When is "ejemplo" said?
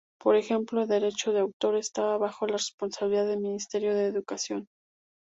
0.35-0.81